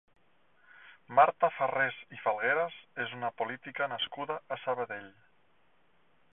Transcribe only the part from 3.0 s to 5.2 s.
és una política nascuda a Sabadell.